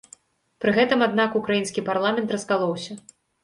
[0.65, 3.03] Пры гэтым, аднак, украінскі парламент раскалоўся.